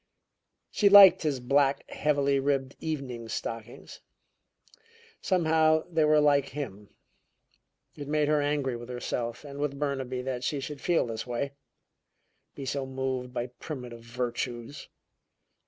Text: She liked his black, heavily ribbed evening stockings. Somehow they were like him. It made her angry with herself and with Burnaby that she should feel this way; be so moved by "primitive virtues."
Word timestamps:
She 0.71 0.89
liked 0.89 1.21
his 1.21 1.39
black, 1.39 1.87
heavily 1.91 2.39
ribbed 2.39 2.75
evening 2.79 3.29
stockings. 3.29 4.01
Somehow 5.21 5.83
they 5.91 6.03
were 6.05 6.19
like 6.19 6.49
him. 6.49 6.89
It 7.95 8.07
made 8.07 8.27
her 8.27 8.41
angry 8.41 8.75
with 8.75 8.89
herself 8.89 9.45
and 9.45 9.59
with 9.59 9.77
Burnaby 9.77 10.23
that 10.23 10.43
she 10.43 10.59
should 10.59 10.81
feel 10.81 11.05
this 11.05 11.27
way; 11.27 11.51
be 12.55 12.65
so 12.65 12.87
moved 12.87 13.31
by 13.31 13.45
"primitive 13.59 14.01
virtues." 14.03 14.89